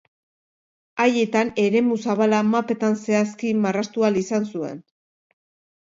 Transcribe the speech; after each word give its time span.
Haietan, 1.03 1.51
eremu 1.65 1.99
zabala 2.07 2.41
mapetan 2.55 2.99
zehazki 3.05 3.55
marraztu 3.67 4.09
ahal 4.11 4.21
izan 4.27 4.53
zuen. 4.53 4.85